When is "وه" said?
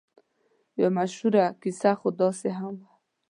2.81-2.91